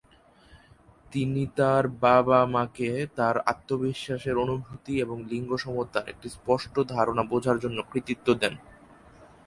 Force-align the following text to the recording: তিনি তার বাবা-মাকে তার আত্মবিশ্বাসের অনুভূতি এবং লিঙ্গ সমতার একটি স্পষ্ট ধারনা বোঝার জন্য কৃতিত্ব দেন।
তিনি 1.11 1.43
তার 1.57 1.83
বাবা-মাকে 2.01 2.89
তার 3.15 3.35
আত্মবিশ্বাসের 3.45 4.35
অনুভূতি 4.37 4.93
এবং 4.99 5.17
লিঙ্গ 5.23 5.51
সমতার 5.55 6.09
একটি 6.09 6.27
স্পষ্ট 6.29 6.75
ধারনা 6.89 7.23
বোঝার 7.23 7.57
জন্য 7.59 7.77
কৃতিত্ব 7.91 8.27
দেন। 8.33 8.53